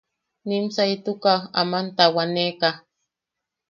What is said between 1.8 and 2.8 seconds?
tawaneʼeka.